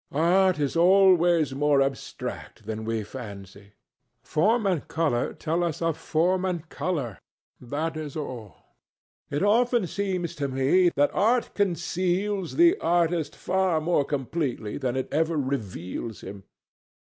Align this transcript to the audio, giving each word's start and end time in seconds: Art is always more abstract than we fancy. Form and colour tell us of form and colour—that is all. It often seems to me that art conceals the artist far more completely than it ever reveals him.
Art 0.13 0.57
is 0.57 0.75
always 0.75 1.53
more 1.53 1.79
abstract 1.79 2.65
than 2.65 2.85
we 2.85 3.03
fancy. 3.03 3.73
Form 4.23 4.65
and 4.65 4.87
colour 4.87 5.31
tell 5.35 5.63
us 5.63 5.79
of 5.79 5.95
form 5.95 6.43
and 6.43 6.67
colour—that 6.69 7.95
is 7.95 8.15
all. 8.17 8.55
It 9.29 9.43
often 9.43 9.85
seems 9.85 10.33
to 10.37 10.47
me 10.47 10.89
that 10.95 11.13
art 11.13 11.53
conceals 11.53 12.55
the 12.55 12.79
artist 12.79 13.35
far 13.35 13.79
more 13.79 14.03
completely 14.03 14.79
than 14.79 14.95
it 14.95 15.07
ever 15.13 15.37
reveals 15.37 16.21
him. 16.21 16.45